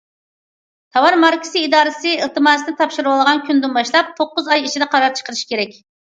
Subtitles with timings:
[0.95, 5.77] تاۋار ماركىسى ئىدارىسى ئىلتىماسنى تاپشۇرۇۋالغان كۈندىن باشلاپ توققۇز ئاي ئىچىدە قارار چىقىرىشى كېرەك.